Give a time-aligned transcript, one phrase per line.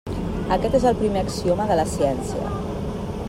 [0.55, 2.51] Aquest és el primer axioma de la ciència.